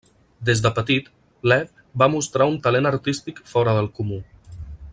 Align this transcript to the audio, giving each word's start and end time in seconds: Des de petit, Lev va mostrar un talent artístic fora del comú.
Des 0.49 0.61
de 0.65 0.69
petit, 0.77 1.11
Lev 1.51 1.69
va 2.03 2.09
mostrar 2.13 2.47
un 2.53 2.57
talent 2.69 2.91
artístic 2.93 3.43
fora 3.53 3.77
del 3.81 3.91
comú. 4.01 4.19